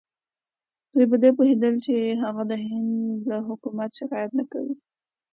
[0.93, 2.91] دوی په دې پوهېدل چې هغه د هند
[3.29, 4.73] له حکومت شکایت نه کاوه.